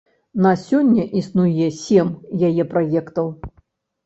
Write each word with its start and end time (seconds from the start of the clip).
На 0.45 0.53
сёння 0.61 1.05
існуе 1.19 1.67
сем 1.83 2.09
яе 2.51 2.67
праектаў. 2.73 3.31